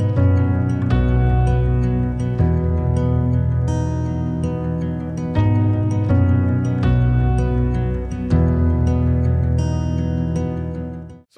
[0.00, 0.06] So,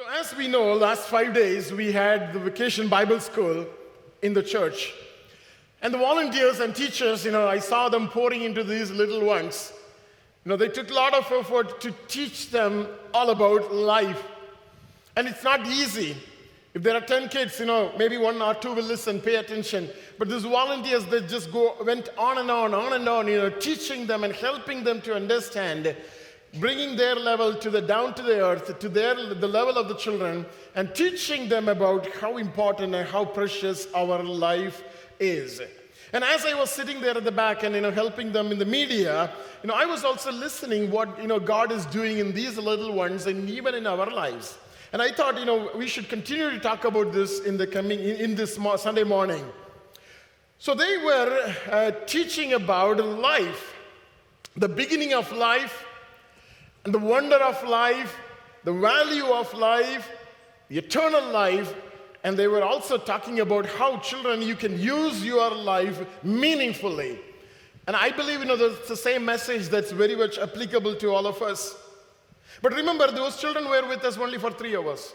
[0.08, 3.66] as we know, last five days we had the Vacation Bible School
[4.22, 4.94] in the church.
[5.82, 9.72] And the volunteers and teachers, you know, I saw them pouring into these little ones.
[10.44, 14.22] You know, they took a lot of effort to teach them all about life.
[15.16, 16.16] And it's not easy.
[16.74, 19.90] If there are 10 kids, you know, maybe one or two will listen, pay attention.
[20.18, 23.50] But these volunteers, they just go, went on and on, on and on, you know,
[23.50, 25.94] teaching them and helping them to understand,
[26.58, 29.96] bringing their level to the down to the earth, to their, the level of the
[29.96, 34.82] children, and teaching them about how important and how precious our life
[35.20, 35.60] is.
[36.14, 38.58] And as I was sitting there at the back and you know helping them in
[38.58, 42.32] the media, you know I was also listening what you know God is doing in
[42.32, 44.58] these little ones and even in our lives.
[44.92, 47.98] And I thought you know we should continue to talk about this in the coming
[47.98, 49.44] in, in this mo- Sunday morning.
[50.58, 53.74] So they were uh, teaching about life,
[54.56, 55.84] the beginning of life,
[56.84, 58.16] and the wonder of life,
[58.64, 60.08] the value of life,
[60.68, 61.74] the eternal life,
[62.22, 67.18] and they were also talking about how children you can use your life meaningfully.
[67.86, 71.26] And I believe you know that's the same message that's very much applicable to all
[71.26, 71.76] of us.
[72.60, 75.12] But remember, those children were with us only for three hours.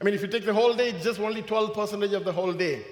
[0.00, 2.52] I mean, if you take the whole day, just only 12 percentage of the whole
[2.52, 2.84] day.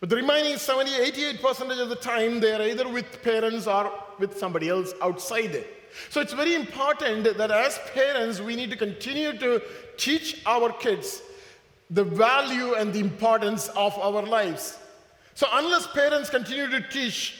[0.00, 3.92] But the remaining 70, 88 percentage of the time, they are either with parents or
[4.18, 5.64] with somebody else outside.
[6.10, 9.62] So it's very important that as parents, we need to continue to
[9.96, 11.22] teach our kids
[11.90, 14.78] the value and the importance of our lives.
[15.34, 17.38] So unless parents continue to teach,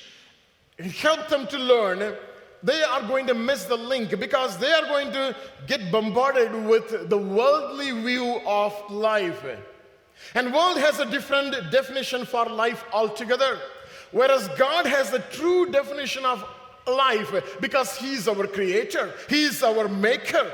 [0.79, 2.17] and help them to learn,
[2.63, 5.35] they are going to miss the link because they are going to
[5.67, 9.45] get bombarded with the worldly view of life.
[10.35, 13.59] And world has a different definition for life altogether.
[14.13, 16.45] Whereas God has the true definition of
[16.87, 20.53] life because He's our creator, He's our maker.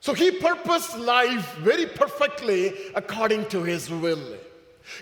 [0.00, 4.22] So He purposed life very perfectly according to His will.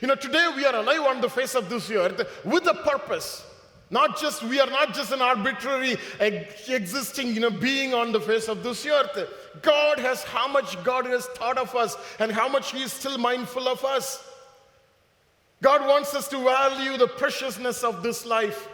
[0.03, 3.45] You know, today we are alive on the face of this earth with a purpose.
[3.91, 8.49] Not just, we are not just an arbitrary existing, you know, being on the face
[8.49, 9.29] of this earth.
[9.63, 13.17] God has how much God has thought of us and how much He is still
[13.17, 14.23] mindful of us.
[15.63, 18.69] God wants us to value the preciousness of this life.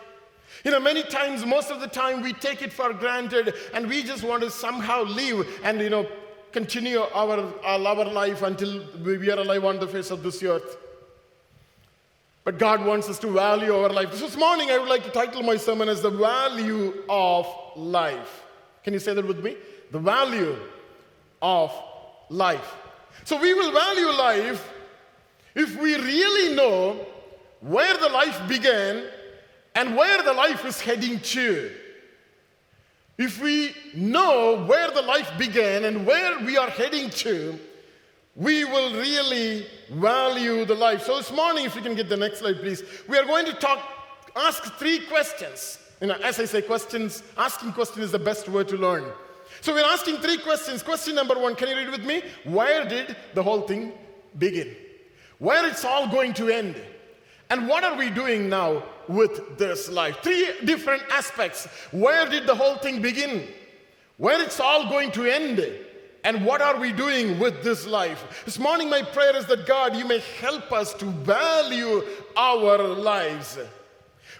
[0.64, 4.02] You know, many times, most of the time, we take it for granted and we
[4.02, 6.06] just want to somehow live and, you know,
[6.52, 10.76] continue our, our, life until we are alive on the face of this earth.
[12.44, 14.12] But God wants us to value our life.
[14.12, 18.44] This morning, I would like to title my sermon as The Value of Life.
[18.82, 19.56] Can you say that with me?
[19.90, 20.54] The value
[21.40, 21.72] of
[22.28, 22.76] life.
[23.24, 24.70] So, we will value life
[25.54, 27.06] if we really know
[27.60, 29.04] where the life began
[29.74, 31.72] and where the life is heading to.
[33.16, 37.58] If we know where the life began and where we are heading to,
[38.36, 41.02] we will really value the life.
[41.02, 43.52] So this morning, if you can get the next slide, please, we are going to
[43.52, 43.78] talk,
[44.34, 45.78] ask three questions.
[46.00, 49.04] You know, as I say, questions, asking questions is the best way to learn.
[49.60, 50.82] So we're asking three questions.
[50.82, 52.22] Question number one, can you read with me?
[52.44, 53.92] Where did the whole thing
[54.36, 54.74] begin?
[55.38, 56.76] Where it's all going to end?
[57.50, 60.18] And what are we doing now with this life?
[60.22, 61.66] Three different aspects.
[61.92, 63.46] Where did the whole thing begin?
[64.16, 65.64] Where it's all going to end?
[66.24, 68.42] And what are we doing with this life?
[68.46, 72.02] This morning, my prayer is that God, you may help us to value
[72.34, 73.58] our lives.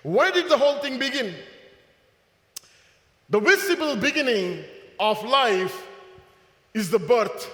[0.02, 1.34] Where did the whole thing begin?
[3.28, 4.64] The visible beginning
[4.98, 5.86] of life
[6.72, 7.50] is the birth.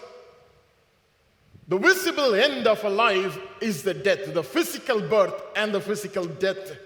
[1.67, 6.25] The visible end of a life is the death, the physical birth and the physical
[6.25, 6.77] death.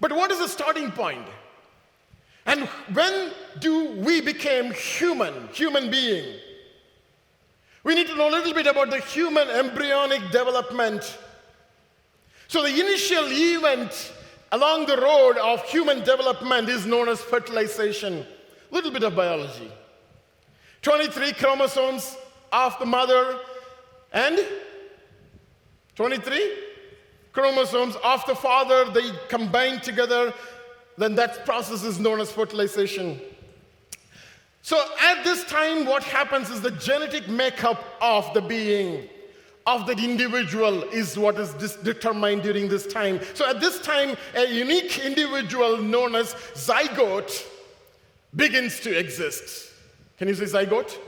[0.00, 1.26] But what is the starting point?
[2.48, 2.62] And
[2.94, 6.40] when do we become human, human being?
[7.84, 11.18] We need to know a little bit about the human embryonic development.
[12.48, 14.14] So the initial event
[14.50, 18.24] along the road of human development is known as fertilization.
[18.70, 19.70] A little bit of biology.
[20.80, 22.16] 23 chromosomes
[22.50, 23.40] of the mother
[24.10, 24.38] and
[25.96, 26.54] 23
[27.32, 30.32] chromosomes of the father, they combine together
[30.98, 33.20] then that process is known as fertilization.
[34.62, 39.08] So at this time, what happens is the genetic makeup of the being,
[39.66, 43.20] of that individual, is what is dis- determined during this time.
[43.34, 47.46] So at this time, a unique individual known as zygote
[48.34, 49.72] begins to exist.
[50.18, 50.98] Can you say zygote?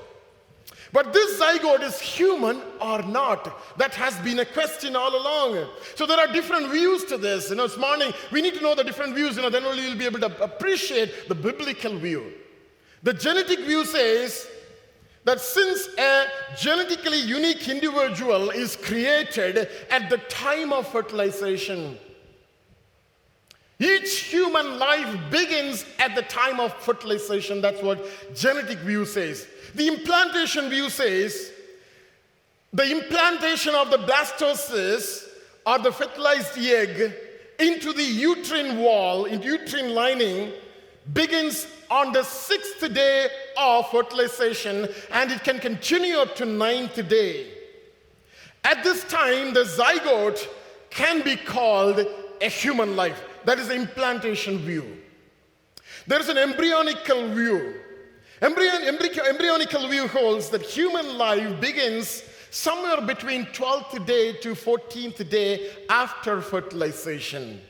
[0.93, 3.79] But this zygote is human or not?
[3.79, 5.69] That has been a question all along.
[5.95, 7.51] So there are different views to this.
[7.51, 9.85] You know, this morning we need to know the different views, you know, then only
[9.87, 12.33] you'll be able to appreciate the biblical view.
[13.03, 14.47] The genetic view says
[15.25, 16.27] that since a
[16.59, 21.99] genetically unique individual is created at the time of fertilization,
[23.81, 27.63] each human life begins at the time of fertilization.
[27.63, 29.47] That's what genetic view says.
[29.75, 31.51] The implantation view says
[32.73, 35.29] the implantation of the blastocyst
[35.67, 37.15] or the fertilized egg
[37.59, 40.53] into the uterine wall, into uterine lining,
[41.15, 47.47] begins on the sixth day of fertilization and it can continue up to ninth day.
[48.63, 50.47] At this time, the zygote
[50.91, 52.05] can be called
[52.43, 53.30] a human life.
[53.45, 54.97] That is the implantation view.
[56.07, 57.75] There is an embryonical view.
[58.41, 58.87] Embryon,
[59.29, 66.41] embryonical view holds that human life begins somewhere between 12th day to 14th day after
[66.41, 67.61] fertilization.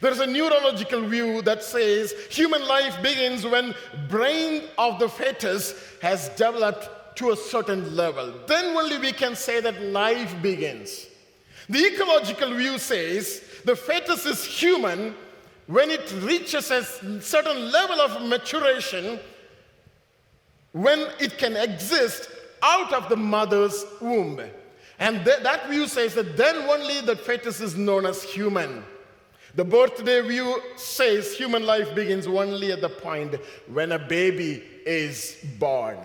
[0.00, 3.74] There is a neurological view that says human life begins when
[4.08, 8.32] brain of the fetus has developed to a certain level.
[8.46, 11.06] Then only we can say that life begins.
[11.68, 15.14] The ecological view says the fetus is human
[15.66, 16.82] when it reaches a
[17.20, 19.20] certain level of maturation,
[20.72, 22.30] when it can exist
[22.62, 24.40] out of the mother's womb.
[24.98, 28.84] And th- that view says that then only the fetus is known as human.
[29.54, 35.36] The birthday view says human life begins only at the point when a baby is
[35.58, 35.98] born.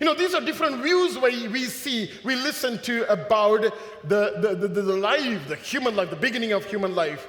[0.00, 3.62] You know, these are different views where we see, we listen to about
[4.04, 7.26] the, the, the, the life, the human life, the beginning of human life.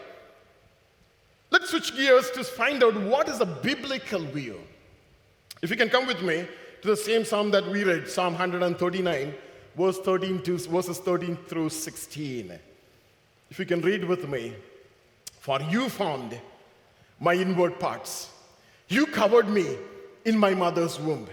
[1.50, 4.60] Let's switch gears to find out what is a biblical view.
[5.62, 6.46] If you can come with me
[6.82, 9.34] to the same psalm that we read, Psalm 139,
[9.78, 12.60] verse 13 to, verses 13 through 16.
[13.50, 14.54] If you can read with me,
[15.40, 16.38] for you formed
[17.20, 18.30] my inward parts.
[18.90, 19.78] You covered me
[20.26, 21.28] in my mother's womb.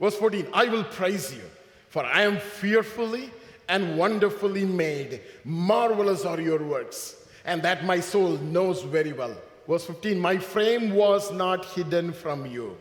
[0.00, 1.42] Verse 14 I will praise you,
[1.88, 3.30] for I am fearfully
[3.68, 5.20] and wonderfully made.
[5.44, 9.36] Marvelous are your works, and that my soul knows very well.
[9.68, 12.76] Verse 15 My frame was not hidden from you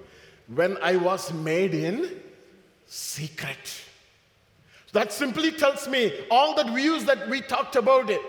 [0.48, 2.22] when I was made in
[2.88, 3.84] secret.
[4.94, 8.22] That simply tells me all the views that we talked about it.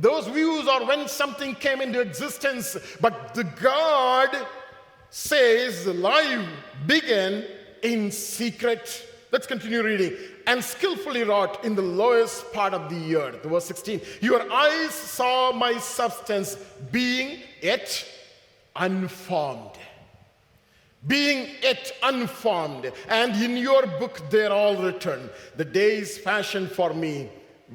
[0.00, 4.46] Those views are when something came into existence, but the God
[5.10, 6.46] says life
[6.86, 7.44] began
[7.82, 9.06] in secret.
[9.30, 10.16] Let's continue reading.
[10.46, 13.42] And skillfully wrought in the lowest part of the earth.
[13.42, 14.00] Verse 16.
[14.20, 16.56] Your eyes saw my substance
[16.90, 18.06] being yet
[18.74, 19.72] unformed.
[21.06, 22.90] Being yet unformed.
[23.08, 25.28] And in your book they're all written.
[25.56, 27.28] The days fashioned for me,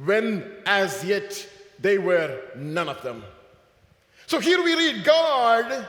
[0.03, 1.47] when as yet
[1.79, 3.23] they were none of them.
[4.25, 5.85] So here we read God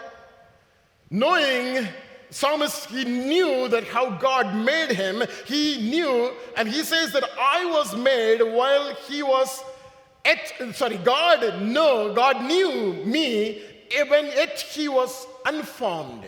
[1.10, 1.86] knowing
[2.30, 5.22] psalmist, he knew that how God made him.
[5.46, 9.62] He knew, and he says that I was made while he was
[10.24, 13.62] at, sorry, God no, God knew me
[13.94, 16.24] even yet he was unformed.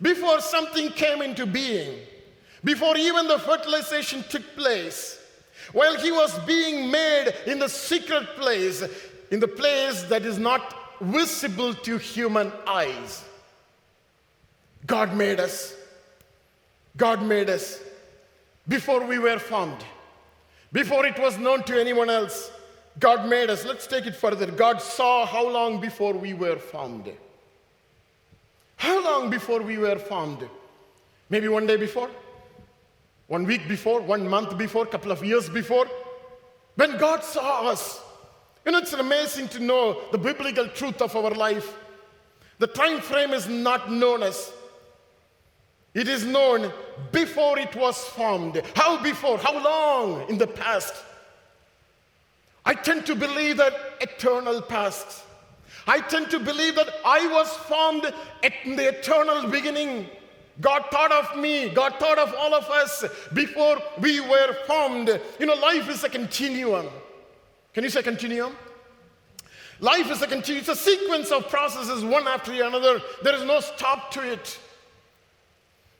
[0.00, 2.00] Before something came into being,
[2.64, 5.18] before even the fertilization took place,
[5.72, 8.82] while he was being made in the secret place,
[9.30, 13.24] in the place that is not visible to human eyes.
[14.86, 15.74] God made us.
[16.96, 17.80] God made us
[18.68, 19.84] before we were formed,
[20.72, 22.50] before it was known to anyone else.
[22.98, 23.64] God made us.
[23.64, 24.46] Let's take it further.
[24.46, 27.12] God saw how long before we were formed.
[28.76, 30.48] How long before we were formed?
[31.28, 32.10] Maybe one day before,
[33.26, 35.86] one week before, one month before, a couple of years before.
[36.76, 38.00] When God saw us,
[38.64, 41.76] you know, it's amazing to know the biblical truth of our life.
[42.58, 44.52] The time frame is not known as
[45.96, 46.70] it is known
[47.10, 48.62] before it was formed.
[48.74, 49.38] How before?
[49.38, 50.94] How long in the past?
[52.66, 55.24] I tend to believe that eternal past.
[55.86, 58.12] I tend to believe that I was formed
[58.42, 60.10] in the eternal beginning.
[60.60, 65.08] God thought of me, God thought of all of us before we were formed.
[65.40, 66.88] You know, life is a continuum.
[67.72, 68.54] Can you say continuum?
[69.80, 73.00] Life is a continuum, it's a sequence of processes, one after another.
[73.22, 74.58] There is no stop to it.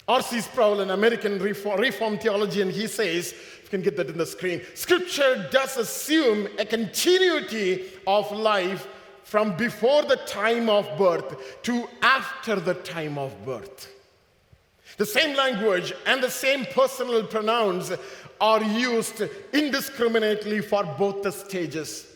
[0.09, 0.41] R.C.
[0.41, 4.27] Sproul, an American reform, reform theologian, he says, if you can get that in the
[4.27, 8.87] screen, Scripture does assume a continuity of life
[9.25, 13.93] from before the time of birth to after the time of birth.
[14.97, 17.93] The same language and the same personal pronouns
[18.41, 19.23] are used
[19.53, 22.07] indiscriminately for both the stages.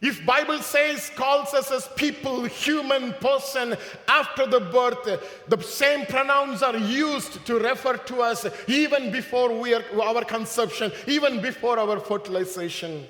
[0.00, 3.76] If Bible says calls us as people, human person
[4.06, 5.04] after the birth,
[5.48, 10.92] the same pronouns are used to refer to us even before we are, our conception,
[11.06, 13.06] even before our fertilization.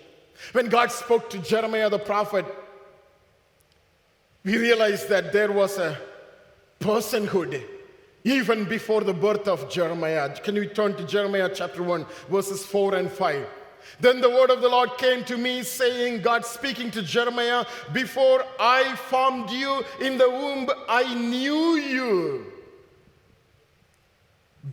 [0.53, 2.47] When God spoke to Jeremiah the prophet,
[4.45, 5.99] we realized that there was a
[6.79, 7.65] personhood
[8.23, 10.33] even before the birth of Jeremiah.
[10.41, 13.47] Can we turn to Jeremiah chapter 1, verses 4 and 5?
[14.01, 18.45] Then the word of the Lord came to me, saying, God speaking to Jeremiah, Before
[18.59, 22.53] I formed you in the womb, I knew you.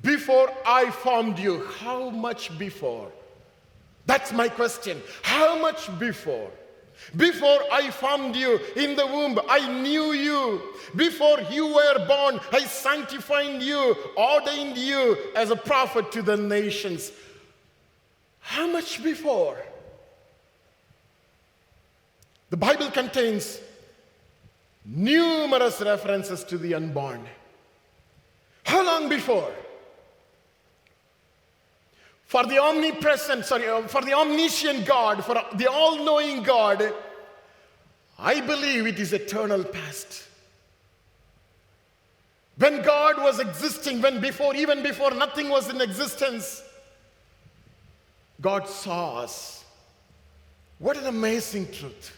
[0.01, 3.11] Before I formed you, how much before?
[4.05, 5.01] That's my question.
[5.21, 6.51] How much before?
[7.15, 10.61] Before I formed you in the womb, I knew you.
[10.95, 17.11] Before you were born, I sanctified you, ordained you as a prophet to the nations.
[18.43, 19.57] How much before?
[22.49, 23.59] The Bible contains
[24.85, 27.25] numerous references to the unborn.
[28.63, 29.51] How long before?
[32.25, 36.93] For the omnipresent, sorry, uh, for the omniscient God, for the all knowing God,
[38.19, 40.27] I believe it is eternal past.
[42.57, 46.63] When God was existing, when before, even before nothing was in existence,
[48.43, 49.63] God saw us.
[50.77, 52.15] What an amazing truth.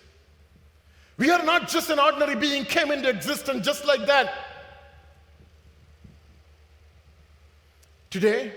[1.17, 4.33] We are not just an ordinary being, came into existence just like that.
[8.09, 8.51] Today,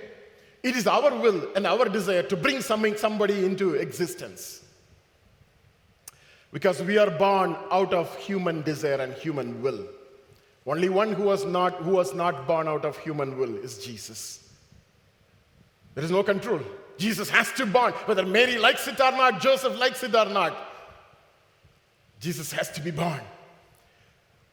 [0.62, 4.64] it is our will and our desire to bring something, somebody into existence.
[6.50, 9.86] Because we are born out of human desire and human will.
[10.66, 14.48] Only one who was not, who was not born out of human will is Jesus.
[15.94, 16.60] There is no control.
[16.98, 20.26] Jesus has to be born, whether Mary likes it or not, Joseph likes it or
[20.26, 20.56] not.
[22.20, 23.20] Jesus has to be born.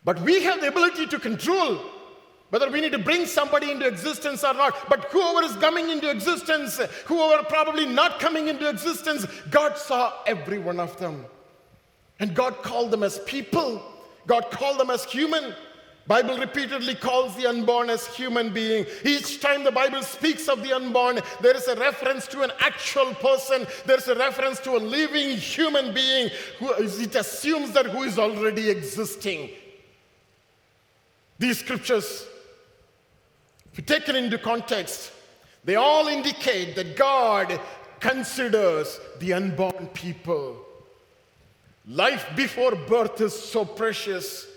[0.03, 1.81] But we have the ability to control
[2.49, 4.87] whether we need to bring somebody into existence or not.
[4.87, 10.59] But whoever is coming into existence, whoever probably not coming into existence, God saw every
[10.59, 11.25] one of them.
[12.19, 13.83] And God called them as people.
[14.27, 15.53] God called them as human.
[16.07, 18.85] Bible repeatedly calls the unborn as human being.
[19.03, 23.13] Each time the Bible speaks of the unborn, there is a reference to an actual
[23.15, 23.65] person.
[23.87, 28.69] There's a reference to a living human being who it assumes that who is already
[28.69, 29.49] existing.
[31.39, 32.27] These scriptures,
[33.73, 35.11] if taken into context,
[35.63, 37.59] they all indicate that God
[37.99, 40.63] considers the unborn people.
[41.87, 44.47] Life before birth is so precious.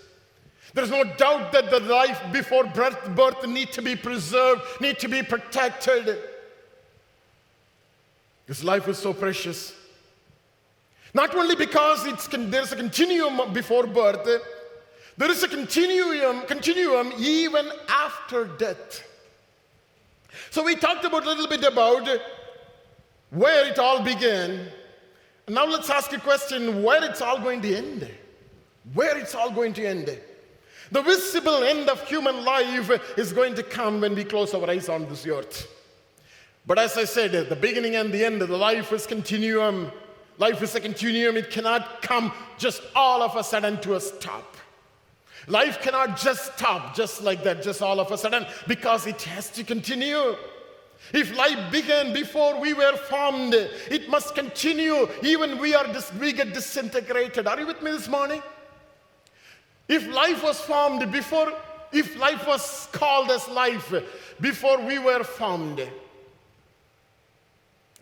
[0.75, 5.09] There's no doubt that the life before birth, birth need to be preserved, need to
[5.09, 6.19] be protected.
[8.47, 9.75] This life is so precious.
[11.15, 14.29] Not only because it's, there's a continuum before birth,
[15.17, 19.05] there is a continuum, continuum even after death.
[20.51, 22.09] So we talked about a little bit about
[23.31, 24.69] where it all began.
[25.49, 28.09] Now let's ask a question where it's all going to end.
[28.95, 30.19] Where it's all going to end.
[30.91, 34.89] The visible end of human life is going to come when we close our eyes
[34.89, 35.69] on this earth.
[36.67, 39.91] But as I said, the beginning and the end of the life is continuum.
[40.39, 41.37] Life is a continuum.
[41.37, 44.57] It cannot come just all of a sudden to a stop.
[45.47, 49.51] Life cannot just stop just like that, just all of a sudden, because it has
[49.53, 50.37] to continue.
[51.13, 56.33] If life began before we were formed, it must continue even we are dis- we
[56.33, 57.47] get disintegrated.
[57.47, 58.43] Are you with me this morning?
[59.89, 61.53] If life was formed before,
[61.93, 63.93] if life was called as life
[64.41, 65.89] before we were formed,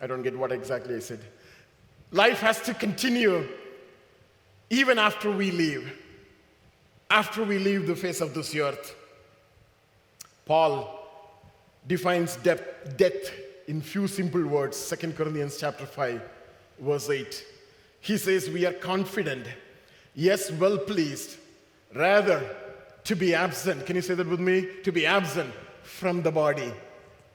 [0.01, 1.19] I don't get what exactly I said.
[2.11, 3.47] Life has to continue
[4.69, 5.91] even after we leave,
[7.09, 8.95] after we leave the face of this earth.
[10.45, 10.93] Paul
[11.87, 12.61] defines death,
[12.97, 13.31] death
[13.67, 16.21] in few simple words 2 corinthians chapter 5
[16.79, 17.45] verse 8
[17.99, 19.45] he says we are confident
[20.15, 21.37] yes well pleased
[21.93, 22.55] Rather,
[23.05, 24.67] to be absent, can you say that with me?
[24.83, 25.53] To be absent
[25.83, 26.73] from the body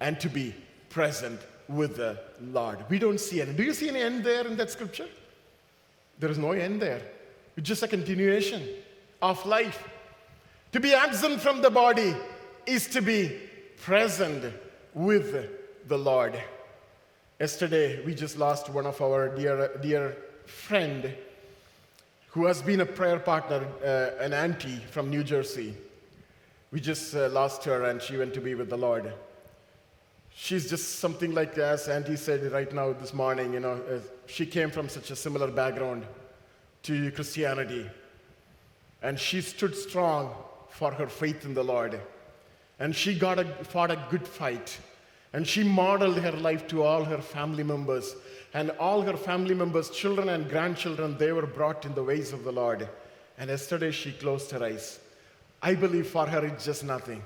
[0.01, 0.55] and to be
[0.91, 2.85] present with the Lord.
[2.89, 3.53] We don't see any.
[3.53, 5.09] Do you see any end there in that scripture?
[6.19, 7.03] There is no end there.
[7.57, 8.69] It's just a continuation
[9.21, 9.89] of life.
[10.73, 12.15] To be absent from the body
[12.67, 13.41] is to be
[13.79, 14.53] present
[14.95, 16.39] with the Lord.
[17.41, 20.17] Yesterday, we just lost one of our dear, dear
[20.47, 21.13] friend
[22.33, 25.75] who has been a prayer partner, uh, an auntie from New Jersey.
[26.71, 29.13] We just uh, lost her and she went to be with the Lord.
[30.35, 34.47] She's just something like, as Auntie said right now this morning, you know, uh, she
[34.47, 36.07] came from such a similar background
[36.85, 37.89] to Christianity.
[39.03, 40.35] And she stood strong
[40.71, 42.01] for her faith in the Lord.
[42.79, 44.79] And she got a, fought a good fight.
[45.35, 48.17] And she modeled her life to all her family members.
[48.55, 52.45] And all her family members, children and grandchildren, they were brought in the ways of
[52.45, 52.89] the Lord.
[53.39, 55.01] And yesterday she closed her eyes.
[55.63, 57.23] I believe for her it's just nothing.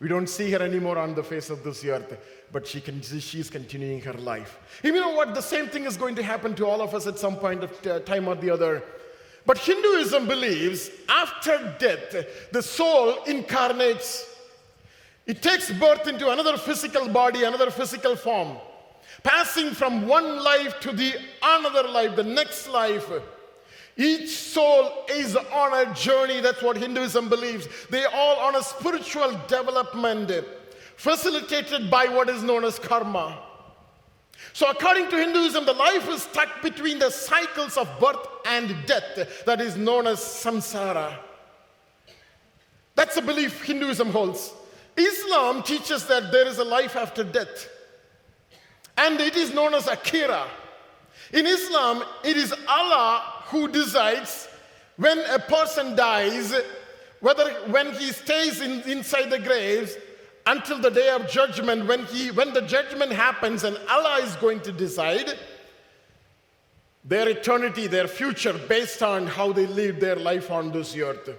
[0.00, 2.16] We don't see her anymore on the face of this earth,
[2.52, 4.58] but she can, she's continuing her life.
[4.84, 5.34] You know what?
[5.34, 8.04] The same thing is going to happen to all of us at some point of
[8.04, 8.82] time or the other.
[9.44, 14.26] But Hinduism believes after death, the soul incarnates.
[15.26, 18.56] It takes birth into another physical body, another physical form,
[19.22, 23.10] passing from one life to the another life, the next life.
[23.96, 26.40] Each soul is on a journey.
[26.40, 27.66] That's what Hinduism believes.
[27.90, 30.30] They all on a spiritual development
[30.96, 33.42] facilitated by what is known as karma.
[34.52, 39.44] So, according to Hinduism, the life is stuck between the cycles of birth and death
[39.44, 41.18] that is known as samsara.
[42.94, 44.52] That's a belief Hinduism holds.
[44.96, 47.68] Islam teaches that there is a life after death,
[48.98, 50.46] and it is known as Akhirah.
[51.32, 54.48] In Islam, it is Allah who decides
[54.96, 56.52] when a person dies,
[57.20, 59.96] whether when he stays in, inside the graves
[60.46, 64.60] until the day of judgment, when, he, when the judgment happens and Allah is going
[64.62, 65.38] to decide
[67.04, 71.30] their eternity, their future, based on how they lived their life on this earth.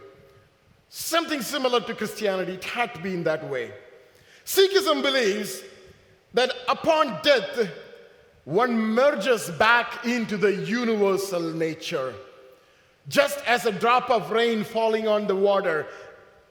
[0.87, 3.71] Something similar to Christianity, it had to be in that way.
[4.45, 5.61] Sikhism believes
[6.33, 7.69] that upon death,
[8.45, 12.13] one merges back into the universal nature.
[13.07, 15.87] Just as a drop of rain falling on the water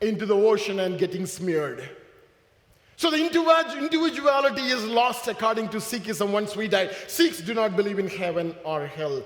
[0.01, 1.89] into the ocean and getting smeared.
[2.97, 6.91] So the individuality is lost according to Sikhism once we die.
[7.07, 9.23] Sikhs do not believe in heaven or hell.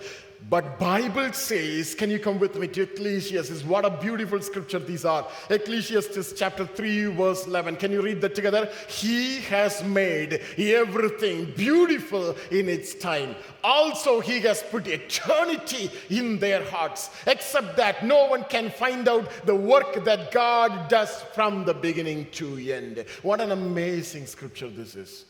[0.49, 3.64] But Bible says, can you come with me to Ecclesiastes?
[3.64, 5.26] What a beautiful scripture these are.
[5.48, 7.76] Ecclesiastes chapter 3 verse 11.
[7.76, 8.70] Can you read that together?
[8.88, 13.35] He has made everything beautiful in its time.
[13.62, 17.11] Also he has put eternity in their hearts.
[17.26, 22.26] Except that no one can find out the work that God does from the beginning
[22.33, 23.05] to end.
[23.22, 25.24] What an amazing scripture this is.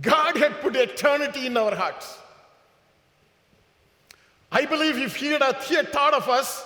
[0.00, 2.18] God had put eternity in our hearts.
[4.56, 6.64] I believe if he had, he had thought of us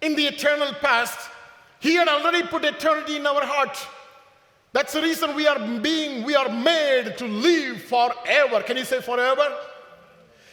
[0.00, 1.18] in the eternal past,
[1.80, 3.76] he had already put eternity in our heart.
[4.72, 8.62] That's the reason we are being, we are made to live forever.
[8.62, 9.52] Can you say forever?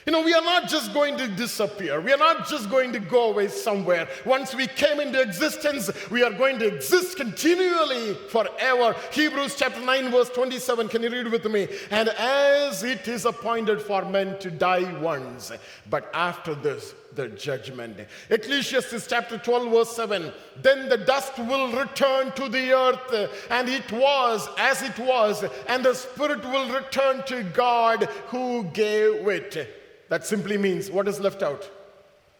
[0.05, 1.99] You know, we are not just going to disappear.
[1.99, 4.07] We are not just going to go away somewhere.
[4.23, 8.95] Once we came into existence, we are going to exist continually forever.
[9.11, 10.89] Hebrews chapter 9, verse 27.
[10.89, 11.67] Can you read with me?
[11.89, 15.51] And as it is appointed for men to die once,
[15.89, 17.97] but after this, the judgment.
[18.29, 20.31] Ecclesiastes chapter 12, verse 7.
[20.61, 25.83] Then the dust will return to the earth, and it was as it was, and
[25.83, 29.81] the spirit will return to God who gave it.
[30.09, 31.69] That simply means what is left out?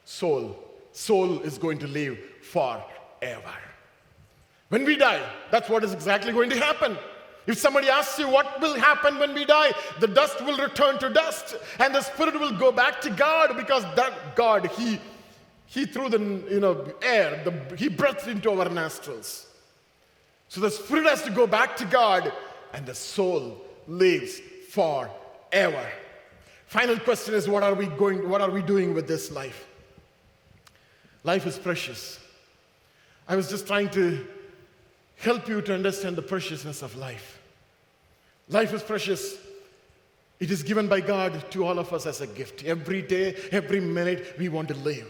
[0.04, 0.58] Soul.
[0.92, 3.54] Soul is going to live forever.
[4.70, 6.98] When we die, that's what is exactly going to happen.
[7.48, 11.10] If somebody asks you what will happen when we die, the dust will return to
[11.10, 15.00] dust and the spirit will go back to God because that God, He,
[15.68, 19.48] he threw the you know, air, the, He breathed into our nostrils.
[20.48, 22.32] So the spirit has to go back to God
[22.74, 25.86] and the soul lives forever.
[26.68, 29.68] Final question is what are we going what are we doing with this life?
[31.24, 32.20] Life is precious.
[33.28, 34.26] I was just trying to
[35.18, 37.40] help you to understand the preciousness of life.
[38.50, 39.38] Life is precious.
[40.40, 42.64] It is given by God to all of us as a gift.
[42.64, 45.08] Every day, every minute, we want to live.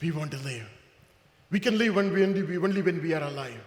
[0.00, 0.68] We want to live.
[1.50, 3.62] We can live when we only, only when we are alive.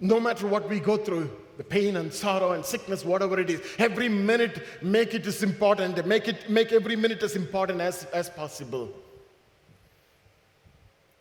[0.00, 3.60] No matter what we go through, the pain and sorrow and sickness, whatever it is,
[3.78, 8.28] every minute make it as important, make it make every minute as important as, as
[8.28, 8.90] possible.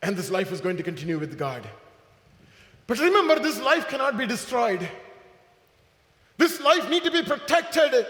[0.02, 1.68] And this life is going to continue with God.
[2.88, 4.88] But remember, this life cannot be destroyed.
[6.38, 8.06] This life need to be protected.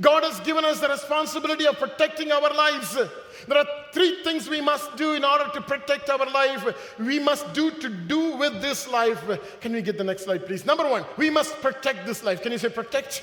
[0.00, 2.94] God has given us the responsibility of protecting our lives.
[2.94, 6.94] There are three things we must do in order to protect our life.
[6.98, 9.22] We must do to do with this life.
[9.60, 10.64] Can we get the next slide, please?
[10.64, 12.42] Number one, we must protect this life.
[12.42, 13.22] Can you say protect?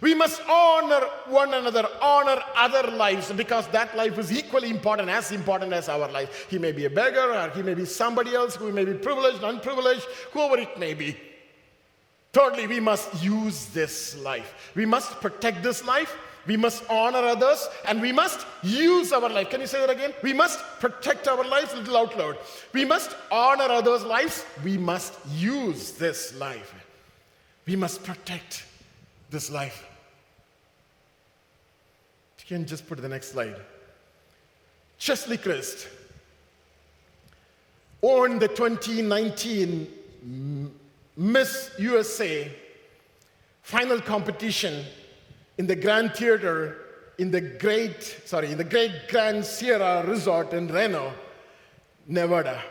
[0.00, 5.30] We must honor one another, honor other lives, because that life is equally important, as
[5.30, 6.48] important as our life.
[6.50, 9.44] He may be a beggar, or he may be somebody else who may be privileged,
[9.44, 11.16] unprivileged, whoever it may be.
[12.32, 14.72] Thirdly, we must use this life.
[14.74, 16.16] We must protect this life.
[16.46, 19.50] We must honor others and we must use our life.
[19.50, 20.12] Can you say that again?
[20.22, 22.38] We must protect our lives, little out loud.
[22.72, 24.44] We must honor others' lives.
[24.64, 26.74] We must use this life.
[27.66, 28.64] We must protect
[29.30, 29.86] this life.
[32.40, 33.56] You can just put the next slide.
[34.98, 35.86] Cheslie Kryst
[38.00, 40.72] won the 2019
[41.16, 42.50] Miss USA
[43.62, 44.84] final competition
[45.58, 46.78] in the Grand Theater
[47.18, 51.12] in the great, sorry, in the great Grand Sierra Resort in Reno,
[52.06, 52.62] Nevada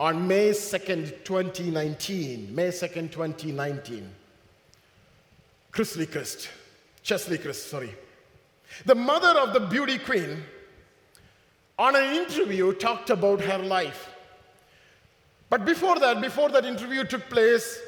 [0.00, 2.54] on May 2nd, 2019.
[2.54, 4.08] May 2nd, 2019.
[5.72, 6.48] Chrysley Kryst,
[7.02, 7.94] Cheslie Kryst, sorry.
[8.86, 10.42] The mother of the beauty queen,
[11.78, 14.14] on an interview, talked about her life.
[15.50, 17.78] But before that, before that interview took place,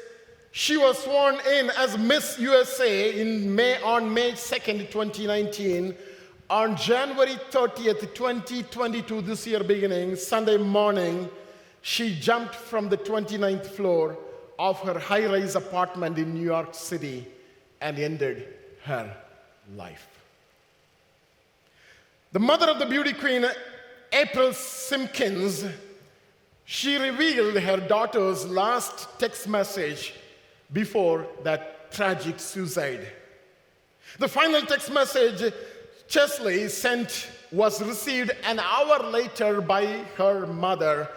[0.51, 5.95] she was sworn in as Miss USA in May, on May 2nd, 2019.
[6.49, 11.29] On January 30th, 2022, this year beginning, Sunday morning,
[11.81, 14.17] she jumped from the 29th floor
[14.59, 17.25] of her high rise apartment in New York City
[17.79, 18.45] and ended
[18.83, 19.15] her
[19.75, 20.07] life.
[22.33, 23.45] The mother of the beauty queen,
[24.11, 25.65] April Simpkins,
[26.65, 30.13] she revealed her daughter's last text message
[30.73, 33.05] before that tragic suicide.
[34.19, 35.53] The final text message
[36.07, 39.85] Cheslie sent was received an hour later by
[40.17, 41.09] her mother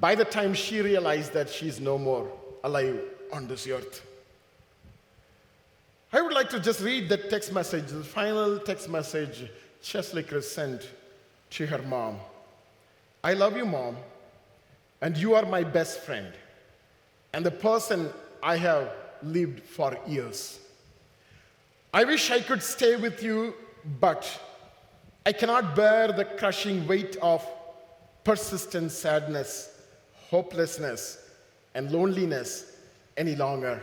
[0.00, 2.30] by the time she realized that she's no more
[2.62, 3.00] alive
[3.32, 4.02] on this earth.
[6.12, 9.50] I would like to just read that text message, the final text message
[9.82, 10.88] Cheslie Kryst sent
[11.50, 12.18] to her mom.
[13.22, 13.96] I love you, mom,
[15.00, 16.32] and you are my best friend,
[17.32, 18.10] and the person
[18.44, 20.58] I have lived for years.
[21.94, 23.54] I wish I could stay with you,
[23.98, 24.28] but
[25.24, 27.42] I cannot bear the crushing weight of
[28.22, 29.80] persistent sadness,
[30.28, 31.26] hopelessness,
[31.74, 32.76] and loneliness
[33.16, 33.80] any longer.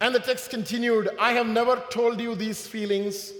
[0.00, 3.32] And the text continued I have never told you these feelings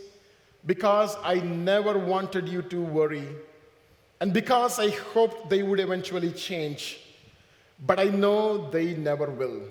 [0.67, 3.29] because I never wanted you to worry,
[4.21, 6.99] and because I hoped they would eventually change,
[7.87, 9.63] but I know they never will.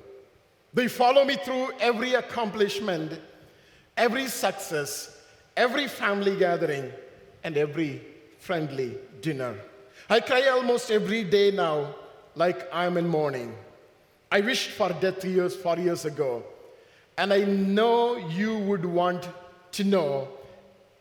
[0.74, 3.20] They follow me through every accomplishment,
[3.96, 5.18] every success,
[5.56, 6.92] every family gathering,
[7.44, 8.02] and every
[8.40, 9.56] friendly dinner.
[10.10, 11.96] I cry almost every day now,
[12.36, 13.56] like I'm in mourning.
[14.32, 16.44] I wished for death years, four years ago,
[17.18, 19.30] and I know you would want
[19.74, 20.28] to know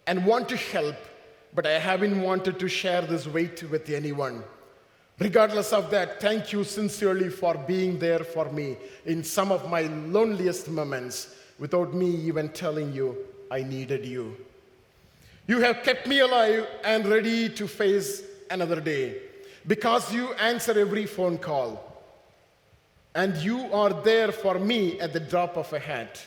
[0.06, 0.96] and want to help,
[1.54, 4.44] but I haven't wanted to share this weight with anyone.
[5.18, 9.83] Regardless of that, thank you sincerely for being there for me in some of my
[9.83, 13.16] loneliest moments without me even telling you
[13.51, 14.37] I needed you.
[15.46, 19.18] You have kept me alive and ready to face another day
[19.66, 21.92] because you answer every phone call
[23.14, 26.25] and you are there for me at the drop of a hat.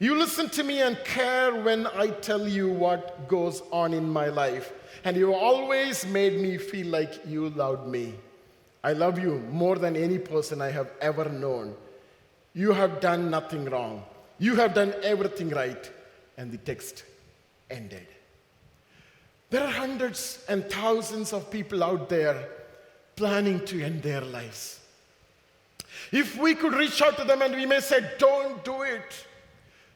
[0.00, 4.28] You listen to me and care when I tell you what goes on in my
[4.28, 4.72] life,
[5.04, 8.14] and you always made me feel like you loved me.
[8.82, 11.74] I love you more than any person I have ever known.
[12.54, 14.02] You have done nothing wrong.
[14.38, 15.90] You have done everything right.
[16.38, 17.04] And the text
[17.70, 18.06] ended.
[19.50, 22.48] There are hundreds and thousands of people out there
[23.16, 24.80] planning to end their lives.
[26.10, 29.26] If we could reach out to them and we may say, Don't do it.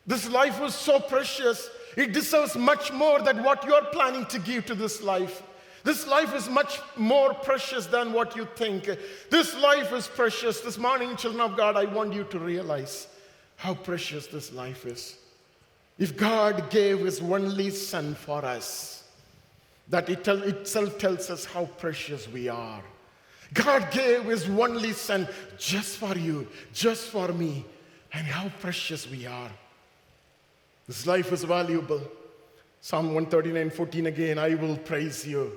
[0.06, 1.68] This life was so precious.
[1.96, 5.42] It deserves much more than what you're planning to give to this life.
[5.84, 8.88] This life is much more precious than what you think.
[9.30, 10.60] This life is precious.
[10.60, 13.06] This morning, children of God, I want you to realize
[13.56, 15.16] how precious this life is.
[15.98, 19.04] If God gave His only Son for us,
[19.88, 22.82] that it itself tells us how precious we are.
[23.52, 27.64] God gave His only Son just for you, just for me,
[28.12, 29.50] and how precious we are.
[30.86, 32.02] This life is valuable.
[32.80, 35.52] Psalm 139 14 again, I will praise you,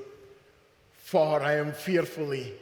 [0.94, 2.54] for I am fearfully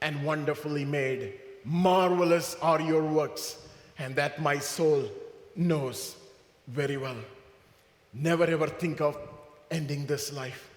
[0.00, 1.34] and wonderfully made.
[1.64, 3.58] Marvelous are your works,
[3.98, 5.04] and that my soul
[5.54, 6.16] knows
[6.68, 7.16] very well.
[8.14, 9.18] Never ever think of
[9.70, 10.70] ending this life.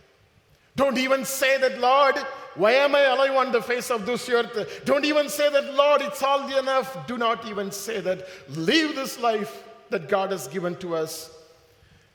[0.75, 2.15] Don't even say that, Lord,
[2.55, 4.81] why am I alive on the face of this earth?
[4.85, 7.07] Don't even say that, Lord, it's all enough.
[7.07, 8.27] Do not even say that.
[8.49, 11.35] Leave this life that God has given to us.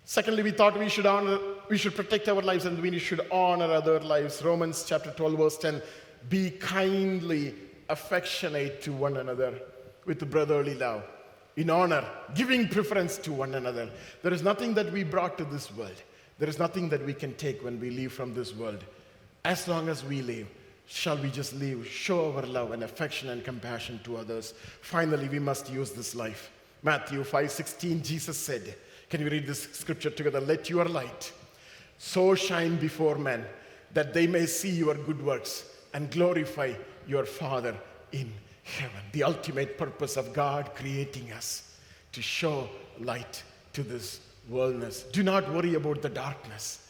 [0.04, 3.72] Secondly, we thought we should honor, we should protect our lives and we should honor
[3.72, 4.42] other lives.
[4.42, 5.82] Romans chapter 12, verse 10
[6.28, 7.54] be kindly
[7.88, 9.60] affectionate to one another
[10.06, 11.02] with brotherly love,
[11.56, 13.90] in honor, giving preference to one another.
[14.22, 16.02] There is nothing that we brought to this world.
[16.38, 18.82] There is nothing that we can take when we leave from this world.
[19.44, 20.48] As long as we live,
[20.87, 24.54] shall we just live, show our love and affection and compassion to others.
[24.80, 26.50] Finally, we must use this life.
[26.84, 28.74] Matthew 5:16, Jesus said,
[29.08, 30.40] Can you read this scripture together?
[30.40, 31.32] Let your light
[31.98, 33.44] so shine before men
[33.94, 36.74] that they may see your good works and glorify
[37.06, 37.74] your Father
[38.12, 38.30] in
[38.64, 39.00] heaven.
[39.12, 41.76] The ultimate purpose of God creating us
[42.12, 42.68] to show
[43.00, 43.42] light
[43.72, 45.04] to this worldness.
[45.04, 46.86] Do not worry about the darkness.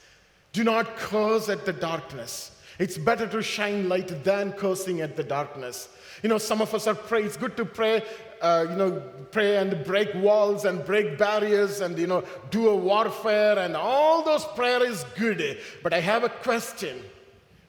[0.52, 2.50] Do not curse at the darkness.
[2.78, 5.88] It's better to shine light than cursing at the darkness.
[6.22, 7.22] You know, some of us are pray.
[7.22, 8.02] It's good to pray,
[8.40, 12.76] uh, you know, pray and break walls and break barriers and, you know, do a
[12.76, 15.58] warfare and all those prayer is good.
[15.82, 17.02] But I have a question.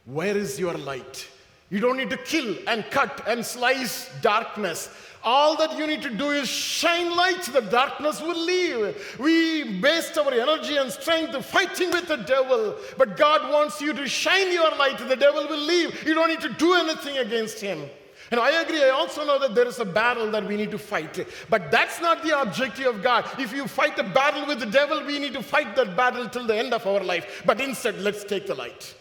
[0.06, 1.28] Where is your light?
[1.70, 4.90] You don't need to kill and cut and slice darkness.
[5.26, 9.18] All that you need to do is shine light, the darkness will leave.
[9.20, 14.08] We waste our energy and strength fighting with the devil, but God wants you to
[14.08, 16.06] shine your light, the devil will leave.
[16.06, 17.90] You don't need to do anything against him.
[18.32, 20.78] And I agree, I also know that there is a battle that we need to
[20.78, 21.28] fight.
[21.50, 23.26] But that's not the objective of God.
[23.40, 26.46] If you fight a battle with the devil, we need to fight that battle till
[26.46, 27.44] the end of our life.
[27.46, 28.96] But instead, let's take the light.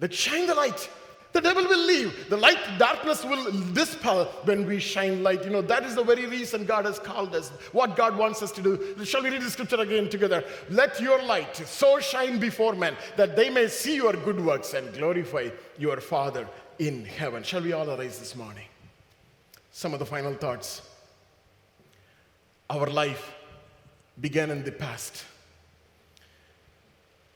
[0.00, 0.88] Let's shine the light.
[1.36, 2.30] The devil will leave.
[2.30, 5.44] The light, darkness will dispel when we shine light.
[5.44, 8.50] You know, that is the very reason God has called us, what God wants us
[8.52, 9.04] to do.
[9.04, 10.42] Shall we read the scripture again together?
[10.70, 14.90] Let your light so shine before men that they may see your good works and
[14.94, 17.42] glorify your Father in heaven.
[17.42, 18.68] Shall we all arise this morning?
[19.72, 20.88] Some of the final thoughts.
[22.70, 23.34] Our life
[24.18, 25.22] began in the past.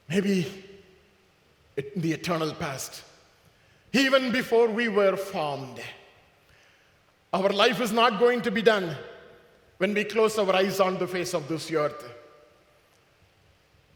[0.08, 0.46] Maybe
[1.76, 3.04] in the eternal past
[3.92, 5.80] even before we were formed.
[7.32, 8.96] Our life is not going to be done
[9.78, 12.04] when we close our eyes on the face of this earth.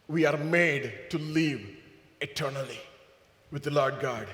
[0.08, 1.60] We are made to live
[2.20, 2.78] eternally
[3.50, 4.28] with the Lord God.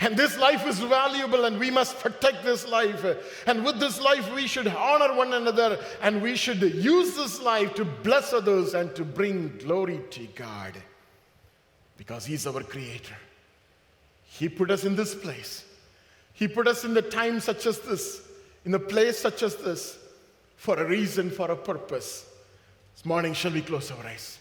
[0.00, 3.04] And this life is valuable and we must protect this life.
[3.46, 7.74] And with this life, we should honor one another and we should use this life
[7.74, 10.74] to bless others and to bring glory to God
[11.96, 13.16] because He's our Creator.
[14.38, 15.64] He put us in this place.
[16.32, 18.22] He put us in the time such as this,
[18.64, 19.98] in a place such as this,
[20.56, 22.24] for a reason, for a purpose.
[22.94, 24.37] This morning, shall we close our eyes?